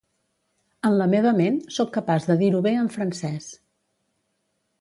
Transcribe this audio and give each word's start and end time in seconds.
En 0.89 0.95
la 1.01 1.07
meva 1.11 1.33
ment, 1.41 1.59
soc 1.77 1.93
capaç 1.99 2.27
de 2.31 2.39
dir-ho 2.41 2.65
bé 2.69 2.75
en 2.87 2.93
francès. 2.97 3.55